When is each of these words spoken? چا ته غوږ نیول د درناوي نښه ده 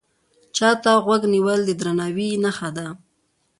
چا 0.55 0.69
ته 0.83 0.91
غوږ 1.05 1.21
نیول 1.33 1.59
د 1.65 1.71
درناوي 1.79 2.29
نښه 2.43 2.69
ده 2.77 2.87